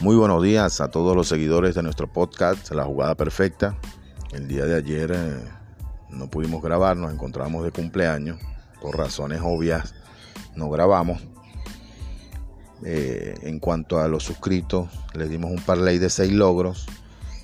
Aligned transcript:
Muy 0.00 0.16
buenos 0.16 0.42
días 0.42 0.80
a 0.80 0.90
todos 0.90 1.14
los 1.14 1.28
seguidores 1.28 1.74
de 1.74 1.82
nuestro 1.82 2.10
podcast 2.10 2.70
La 2.70 2.84
Jugada 2.84 3.16
Perfecta. 3.16 3.78
El 4.32 4.48
día 4.48 4.64
de 4.64 4.74
ayer 4.74 5.12
eh, 5.14 5.44
no 6.08 6.30
pudimos 6.30 6.62
grabar, 6.62 6.96
nos 6.96 7.12
encontramos 7.12 7.64
de 7.64 7.70
cumpleaños. 7.70 8.40
Por 8.80 8.96
razones 8.96 9.42
obvias 9.44 9.94
no 10.56 10.70
grabamos. 10.70 11.20
Eh, 12.82 13.34
en 13.42 13.58
cuanto 13.58 13.98
a 13.98 14.08
los 14.08 14.24
suscritos, 14.24 14.88
les 15.12 15.28
dimos 15.28 15.50
un 15.50 15.60
parlay 15.60 15.98
de 15.98 16.08
6 16.08 16.32
logros. 16.32 16.86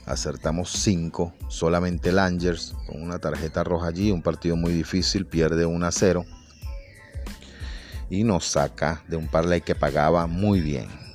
Acertamos 0.06 0.70
5. 0.72 1.34
Solamente 1.48 2.10
Langers 2.10 2.74
con 2.86 3.02
una 3.02 3.18
tarjeta 3.18 3.64
roja 3.64 3.88
allí. 3.88 4.10
Un 4.10 4.22
partido 4.22 4.56
muy 4.56 4.72
difícil, 4.72 5.26
pierde 5.26 5.66
1 5.66 5.86
a 5.86 5.92
0. 5.92 6.24
Y 8.08 8.24
nos 8.24 8.46
saca 8.46 9.02
de 9.08 9.16
un 9.16 9.28
parlay 9.28 9.60
que 9.60 9.74
pagaba 9.74 10.26
muy 10.26 10.62
bien 10.62 11.05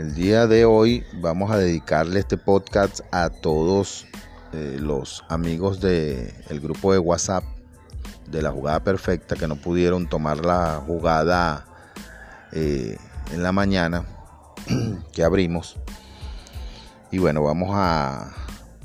el 0.00 0.14
día 0.14 0.46
de 0.46 0.64
hoy 0.64 1.04
vamos 1.20 1.50
a 1.50 1.58
dedicarle 1.58 2.20
este 2.20 2.38
podcast 2.38 3.00
a 3.12 3.28
todos 3.28 4.06
eh, 4.54 4.78
los 4.80 5.22
amigos 5.28 5.78
del 5.82 6.32
grupo 6.62 6.94
de 6.94 6.98
WhatsApp 6.98 7.44
de 8.26 8.40
la 8.40 8.50
jugada 8.50 8.82
perfecta 8.82 9.36
que 9.36 9.46
no 9.46 9.56
pudieron 9.56 10.08
tomar 10.08 10.38
la 10.42 10.82
jugada 10.86 11.66
eh, 12.52 12.96
en 13.30 13.42
la 13.42 13.52
mañana 13.52 14.06
que 15.12 15.22
abrimos. 15.22 15.76
Y 17.10 17.18
bueno, 17.18 17.42
vamos 17.42 17.68
a, 17.74 18.32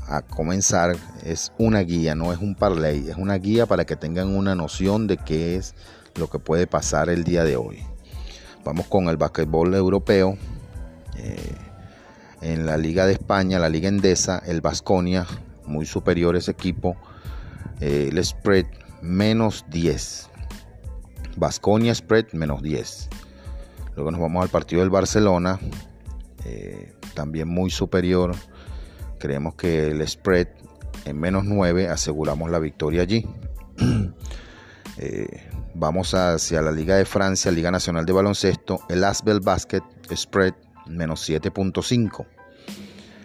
a 0.09 0.21
comenzar. 0.21 0.97
Es 1.23 1.53
una 1.57 1.79
guía, 1.79 2.13
no 2.15 2.33
es 2.33 2.39
un 2.39 2.55
parlay, 2.55 3.07
es 3.07 3.15
una 3.15 3.35
guía 3.35 3.65
para 3.67 3.85
que 3.85 3.95
tengan 3.95 4.35
una 4.35 4.53
noción 4.53 5.07
de 5.07 5.15
qué 5.15 5.55
es 5.55 5.75
lo 6.15 6.29
que 6.29 6.39
puede 6.39 6.67
pasar 6.67 7.09
el 7.09 7.23
día 7.23 7.45
de 7.45 7.55
hoy. 7.55 7.85
Vamos 8.65 8.87
con 8.87 9.07
el 9.07 9.15
básquetbol 9.15 9.75
europeo. 9.75 10.37
Eh, 11.17 11.55
en 12.41 12.65
la 12.65 12.77
Liga 12.77 13.05
de 13.05 13.13
España, 13.13 13.59
la 13.59 13.69
Liga 13.69 13.87
Endesa, 13.87 14.41
el 14.45 14.61
Vasconia, 14.61 15.25
muy 15.65 15.85
superior 15.85 16.35
ese 16.35 16.51
equipo, 16.51 16.95
eh, 17.79 18.09
el 18.11 18.23
spread 18.23 18.65
menos 19.01 19.65
10. 19.69 20.29
Vasconia 21.37 21.95
spread 21.95 22.33
menos 22.33 22.61
10. 22.61 23.09
Luego 23.95 24.11
nos 24.11 24.19
vamos 24.19 24.43
al 24.43 24.49
partido 24.49 24.81
del 24.81 24.89
Barcelona, 24.89 25.59
eh, 26.43 26.93
también 27.13 27.47
muy 27.47 27.71
superior. 27.71 28.35
Creemos 29.17 29.55
que 29.55 29.87
el 29.87 30.07
spread 30.07 30.47
en 31.05 31.19
menos 31.19 31.45
9 31.45 31.87
aseguramos 31.87 32.51
la 32.51 32.59
victoria 32.59 33.01
allí. 33.01 33.25
vamos 35.73 36.13
hacia 36.13 36.61
la 36.61 36.71
Liga 36.71 36.95
de 36.95 37.05
Francia, 37.05 37.51
Liga 37.51 37.71
Nacional 37.71 38.05
de 38.05 38.13
Baloncesto, 38.13 38.79
el 38.87 39.03
Asbel 39.03 39.39
Basket 39.39 39.83
spread 40.15 40.53
menos 40.87 41.27
7.5. 41.27 42.25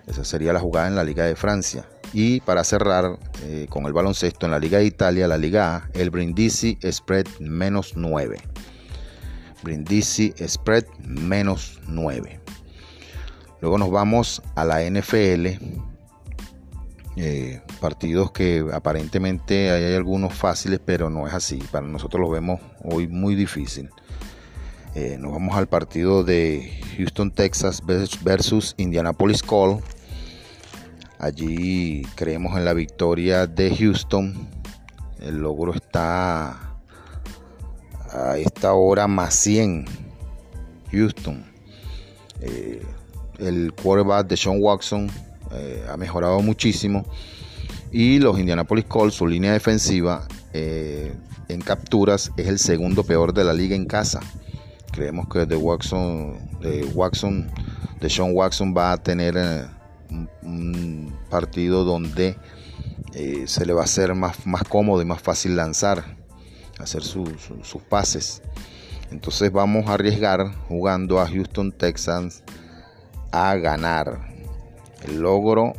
Esa 0.06 0.25
sería 0.25 0.53
la 0.53 0.61
jugada 0.61 0.89
en 0.89 0.97
la 0.97 1.05
Liga 1.05 1.25
de 1.25 1.36
Francia. 1.36 1.89
Y 2.12 2.41
para 2.41 2.64
cerrar 2.64 3.19
eh, 3.44 3.67
con 3.70 3.86
el 3.86 3.92
baloncesto 3.92 4.47
en 4.47 4.52
la 4.52 4.58
Liga 4.58 4.78
de 4.78 4.84
Italia, 4.84 5.28
la 5.28 5.39
Liga 5.39 5.77
A, 5.77 5.91
el 5.92 6.11
Brindisi 6.11 6.78
Spread 6.83 7.27
menos 7.39 7.92
9. 7.97 8.41
Brindisi 9.62 10.34
Spread 10.47 10.86
menos 11.05 11.80
9. 11.86 12.41
Luego 13.61 13.78
nos 13.78 13.91
vamos 13.91 14.42
a 14.55 14.64
la 14.64 14.83
NFL. 14.83 15.47
Eh, 17.17 17.61
partidos 17.80 18.30
que 18.33 18.64
aparentemente 18.72 19.70
hay 19.70 19.95
algunos 19.95 20.33
fáciles, 20.33 20.80
pero 20.84 21.11
no 21.11 21.27
es 21.27 21.34
así. 21.34 21.58
Para 21.70 21.86
nosotros 21.86 22.20
los 22.20 22.30
vemos 22.30 22.61
hoy 22.83 23.06
muy 23.06 23.34
difícil. 23.34 23.91
Eh, 24.96 25.19
nos 25.20 25.30
vamos 25.33 25.56
al 25.56 25.69
partido 25.69 26.24
de 26.24 26.69
Houston, 26.96 27.30
Texas 27.30 27.80
versus 28.24 28.74
Indianapolis 28.77 29.40
Colts. 29.40 29.84
Allí 31.20 32.02
creemos 32.17 32.56
en 32.56 32.64
la 32.64 32.74
victoria 32.74 33.46
de 33.46 33.77
Houston. 33.77 34.48
El 35.20 35.36
logro 35.36 35.74
está 35.74 36.74
a 38.11 38.36
esta 38.39 38.73
hora 38.73 39.06
más 39.06 39.34
100. 39.34 39.84
Houston. 40.90 41.45
Eh, 42.40 42.83
el 43.39 43.72
quarterback 43.80 44.27
de 44.27 44.36
Sean 44.36 44.57
Watson 44.61 45.08
eh, 45.52 45.84
ha 45.89 45.96
mejorado 45.96 46.40
muchísimo. 46.40 47.07
Y 47.92 48.18
los 48.18 48.40
Indianapolis 48.40 48.86
Colts, 48.86 49.14
su 49.14 49.27
línea 49.27 49.52
defensiva 49.52 50.27
en 50.52 51.61
capturas, 51.61 52.33
es 52.36 52.48
el 52.48 52.58
segundo 52.58 53.05
peor 53.05 53.33
de 53.33 53.45
la 53.45 53.52
liga 53.52 53.77
en 53.77 53.86
casa. 53.86 54.20
Creemos 55.00 55.28
que 55.28 55.46
de 55.46 55.56
Watson, 55.56 56.36
de 56.61 56.84
Watson, 56.94 57.50
de 58.02 58.11
Sean 58.11 58.33
Watson 58.34 58.74
va 58.77 58.92
a 58.92 58.98
tener 58.98 59.34
eh, 59.34 59.66
un, 60.42 61.18
partido 61.30 61.84
donde 61.84 62.36
eh, 63.14 63.44
se 63.46 63.64
le 63.64 63.72
va 63.72 63.80
a 63.80 63.84
hacer 63.84 64.14
más, 64.14 64.46
más 64.46 64.62
cómodo 64.64 65.00
y 65.00 65.06
más 65.06 65.22
fácil 65.22 65.56
lanzar, 65.56 66.05
hacer 66.78 67.02
sus 67.02 67.83
pases. 67.89 68.42
Entonces 69.10 69.50
vamos 69.50 69.86
a 69.86 69.94
arriesgar 69.94 70.52
jugando 70.68 71.18
a 71.18 71.27
Houston 71.27 71.72
Texans 71.72 72.42
a 73.33 73.55
ganar. 73.55 74.34
El 75.02 75.20
logro 75.20 75.72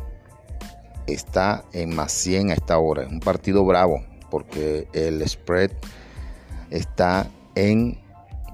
está 1.06 1.62
en 1.72 1.94
más 1.94 2.10
100 2.10 2.50
a 2.50 2.54
esta 2.54 2.76
hora. 2.76 3.04
Es 3.04 3.12
un 3.12 3.20
partido 3.20 3.64
bravo 3.64 4.04
porque 4.32 4.88
el 4.92 5.24
spread 5.28 5.70
está 6.70 7.30
en 7.54 8.01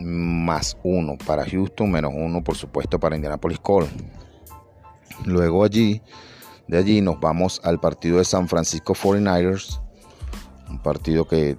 más 0.00 0.76
uno 0.82 1.16
para 1.26 1.44
Houston, 1.48 1.90
menos 1.90 2.12
uno 2.14 2.42
por 2.42 2.56
supuesto 2.56 2.98
para 2.98 3.16
Indianapolis 3.16 3.58
Colts. 3.58 3.90
Luego 5.24 5.64
allí, 5.64 6.00
de 6.68 6.78
allí 6.78 7.00
nos 7.00 7.18
vamos 7.20 7.60
al 7.64 7.80
partido 7.80 8.18
de 8.18 8.24
San 8.24 8.48
Francisco 8.48 8.94
49ers, 8.94 9.80
un 10.68 10.80
partido 10.82 11.26
que 11.26 11.56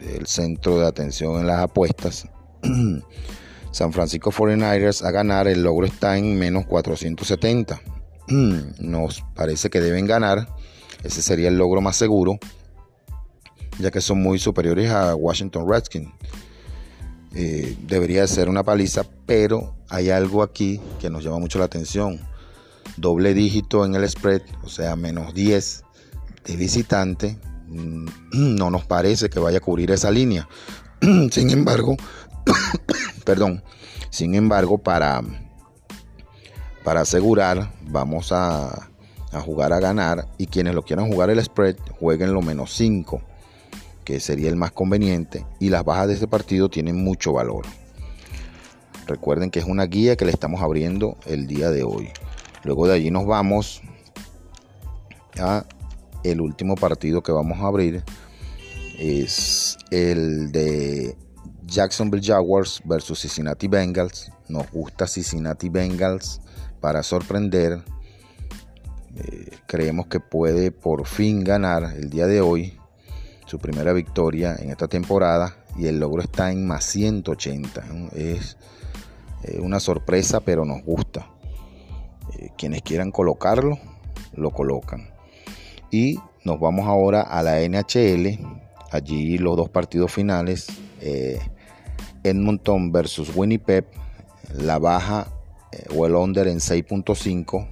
el 0.00 0.26
centro 0.26 0.78
de 0.78 0.86
atención 0.86 1.38
en 1.40 1.46
las 1.46 1.60
apuestas. 1.60 2.28
San 3.70 3.92
Francisco 3.92 4.30
49ers 4.30 5.02
a 5.04 5.10
ganar, 5.10 5.48
el 5.48 5.62
logro 5.62 5.86
está 5.86 6.18
en 6.18 6.38
menos 6.38 6.66
470. 6.66 7.80
Nos 8.80 9.24
parece 9.34 9.70
que 9.70 9.80
deben 9.80 10.06
ganar, 10.06 10.48
ese 11.02 11.22
sería 11.22 11.48
el 11.48 11.56
logro 11.56 11.80
más 11.80 11.96
seguro, 11.96 12.38
ya 13.78 13.90
que 13.90 14.00
son 14.00 14.22
muy 14.22 14.38
superiores 14.38 14.90
a 14.90 15.14
Washington 15.14 15.66
Redskins. 15.68 16.10
Eh, 17.34 17.76
debería 17.86 18.26
ser 18.26 18.48
una 18.48 18.62
paliza, 18.62 19.04
pero 19.26 19.74
hay 19.88 20.10
algo 20.10 20.42
aquí 20.42 20.80
que 21.00 21.08
nos 21.08 21.24
llama 21.24 21.38
mucho 21.38 21.58
la 21.58 21.64
atención. 21.64 22.20
Doble 22.96 23.32
dígito 23.32 23.86
en 23.86 23.94
el 23.94 24.08
spread, 24.08 24.42
o 24.62 24.68
sea, 24.68 24.96
menos 24.96 25.32
10 25.32 25.84
de 26.44 26.56
visitante, 26.56 27.38
mm, 27.68 28.06
no 28.56 28.70
nos 28.70 28.84
parece 28.84 29.30
que 29.30 29.38
vaya 29.38 29.58
a 29.58 29.62
cubrir 29.62 29.90
esa 29.90 30.10
línea. 30.10 30.46
Sin 31.30 31.50
embargo, 31.50 31.96
perdón, 33.24 33.62
sin 34.10 34.34
embargo, 34.34 34.76
para, 34.76 35.22
para 36.84 37.00
asegurar, 37.00 37.72
vamos 37.80 38.30
a, 38.30 38.90
a 39.30 39.40
jugar 39.40 39.72
a 39.72 39.80
ganar 39.80 40.28
y 40.36 40.48
quienes 40.48 40.74
lo 40.74 40.82
quieran 40.82 41.10
jugar 41.10 41.30
el 41.30 41.42
spread, 41.42 41.76
jueguen 41.98 42.34
lo 42.34 42.42
menos 42.42 42.74
5 42.74 43.22
que 44.04 44.20
sería 44.20 44.48
el 44.48 44.56
más 44.56 44.72
conveniente, 44.72 45.46
y 45.60 45.68
las 45.68 45.84
bajas 45.84 46.08
de 46.08 46.14
este 46.14 46.28
partido 46.28 46.68
tienen 46.68 47.02
mucho 47.02 47.32
valor. 47.32 47.64
Recuerden 49.06 49.50
que 49.50 49.58
es 49.58 49.64
una 49.64 49.84
guía 49.86 50.16
que 50.16 50.24
le 50.24 50.30
estamos 50.30 50.62
abriendo 50.62 51.16
el 51.26 51.46
día 51.46 51.70
de 51.70 51.82
hoy. 51.82 52.08
Luego 52.64 52.86
de 52.86 52.94
allí 52.94 53.10
nos 53.10 53.26
vamos 53.26 53.82
a 55.38 55.64
el 56.22 56.40
último 56.40 56.76
partido 56.76 57.22
que 57.22 57.32
vamos 57.32 57.58
a 57.60 57.66
abrir. 57.66 58.04
Es 58.98 59.76
el 59.90 60.52
de 60.52 61.16
Jacksonville 61.66 62.24
Jaguars 62.24 62.80
versus 62.84 63.20
Cincinnati 63.20 63.66
Bengals. 63.66 64.30
Nos 64.48 64.70
gusta 64.70 65.06
Cincinnati 65.06 65.68
Bengals 65.68 66.40
para 66.80 67.02
sorprender. 67.02 67.82
Eh, 69.16 69.50
creemos 69.66 70.06
que 70.06 70.20
puede 70.20 70.70
por 70.70 71.06
fin 71.06 71.42
ganar 71.42 71.94
el 71.96 72.08
día 72.08 72.26
de 72.26 72.40
hoy 72.40 72.78
su 73.52 73.58
primera 73.58 73.92
victoria 73.92 74.56
en 74.58 74.70
esta 74.70 74.88
temporada 74.88 75.54
y 75.76 75.86
el 75.86 76.00
logro 76.00 76.22
está 76.22 76.50
en 76.50 76.66
más 76.66 76.86
180. 76.86 77.84
Es 78.14 78.56
eh, 79.42 79.60
una 79.60 79.78
sorpresa, 79.78 80.40
pero 80.40 80.64
nos 80.64 80.82
gusta. 80.82 81.28
Eh, 82.38 82.48
quienes 82.56 82.80
quieran 82.80 83.10
colocarlo, 83.10 83.78
lo 84.32 84.52
colocan. 84.52 85.10
Y 85.90 86.18
nos 86.44 86.60
vamos 86.60 86.86
ahora 86.86 87.20
a 87.20 87.42
la 87.42 87.60
NHL. 87.60 88.38
Allí 88.90 89.36
los 89.36 89.54
dos 89.58 89.68
partidos 89.68 90.10
finales. 90.10 90.68
Eh, 91.02 91.38
Edmonton 92.24 92.90
versus 92.90 93.36
Winnipeg. 93.36 93.84
La 94.54 94.78
baja 94.78 95.26
o 95.94 96.06
el 96.06 96.14
under 96.14 96.48
en 96.48 96.56
6.5 96.56 97.68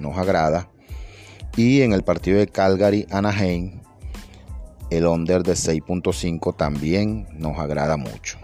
nos 0.00 0.18
agrada. 0.18 0.68
Y 1.56 1.80
en 1.80 1.94
el 1.94 2.02
partido 2.02 2.36
de 2.36 2.46
Calgary, 2.46 3.06
Anaheim, 3.10 3.83
el 4.96 5.06
under 5.06 5.42
de 5.42 5.52
6.5 5.52 6.56
también 6.56 7.26
nos 7.32 7.58
agrada 7.58 7.96
mucho. 7.96 8.38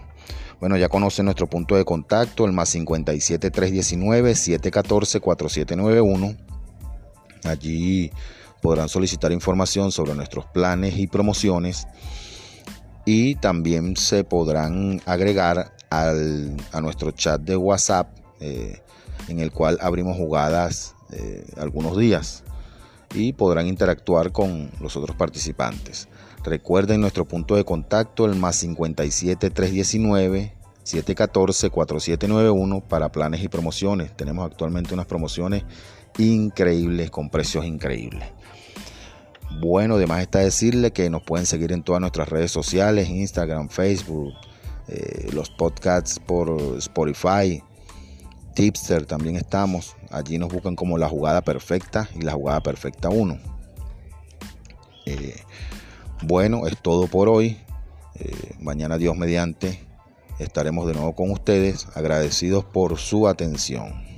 Bueno, 0.59 0.77
ya 0.77 0.89
conocen 0.89 1.25
nuestro 1.25 1.47
punto 1.47 1.75
de 1.75 1.85
contacto, 1.85 2.45
el 2.45 2.51
más 2.51 2.69
57 2.69 3.49
319 3.49 4.35
714 4.35 5.19
4791. 5.19 6.35
Allí 7.43 8.11
podrán 8.61 8.87
solicitar 8.87 9.31
información 9.31 9.91
sobre 9.91 10.13
nuestros 10.13 10.45
planes 10.45 10.97
y 10.97 11.07
promociones 11.07 11.87
y 13.05 13.35
también 13.35 13.97
se 13.97 14.23
podrán 14.23 15.01
agregar 15.05 15.73
al, 15.89 16.55
a 16.71 16.79
nuestro 16.79 17.11
chat 17.11 17.41
de 17.41 17.55
WhatsApp 17.55 18.15
eh, 18.39 18.81
en 19.27 19.39
el 19.39 19.51
cual 19.51 19.79
abrimos 19.81 20.15
jugadas 20.17 20.93
eh, 21.11 21.43
algunos 21.57 21.97
días 21.97 22.43
y 23.13 23.33
podrán 23.33 23.67
interactuar 23.67 24.31
con 24.31 24.69
los 24.79 24.95
otros 24.97 25.15
participantes. 25.15 26.07
Recuerden 26.43 27.01
nuestro 27.01 27.25
punto 27.25 27.55
de 27.55 27.65
contacto, 27.65 28.25
el 28.25 28.35
más 28.35 28.55
57 28.57 29.49
319 29.49 30.53
714 30.83 31.69
4791 31.69 32.81
para 32.81 33.11
planes 33.11 33.43
y 33.43 33.47
promociones. 33.47 34.15
Tenemos 34.15 34.45
actualmente 34.45 34.93
unas 34.93 35.05
promociones 35.05 35.63
increíbles 36.17 37.11
con 37.11 37.29
precios 37.29 37.65
increíbles. 37.65 38.27
Bueno, 39.59 39.95
además 39.95 40.21
está 40.21 40.39
decirle 40.39 40.91
que 40.91 41.09
nos 41.09 41.23
pueden 41.23 41.45
seguir 41.45 41.71
en 41.71 41.83
todas 41.83 42.01
nuestras 42.01 42.29
redes 42.29 42.51
sociales, 42.51 43.09
Instagram, 43.09 43.69
Facebook, 43.69 44.33
eh, 44.87 45.29
los 45.33 45.49
podcasts 45.49 46.19
por 46.19 46.49
Spotify, 46.77 47.61
Tipster 48.53 49.05
también 49.05 49.35
estamos. 49.35 49.95
Allí 50.09 50.37
nos 50.37 50.49
buscan 50.51 50.75
como 50.75 50.97
la 50.97 51.07
jugada 51.07 51.41
perfecta 51.41 52.09
y 52.15 52.21
la 52.21 52.33
jugada 52.33 52.61
perfecta 52.61 53.09
1. 53.09 53.51
Bueno, 56.23 56.67
es 56.67 56.77
todo 56.77 57.07
por 57.07 57.29
hoy. 57.29 57.57
Eh, 58.15 58.53
mañana 58.59 58.99
Dios 58.99 59.17
mediante 59.17 59.79
estaremos 60.37 60.87
de 60.87 60.93
nuevo 60.93 61.15
con 61.15 61.31
ustedes, 61.31 61.87
agradecidos 61.95 62.63
por 62.63 62.99
su 62.99 63.27
atención. 63.27 64.10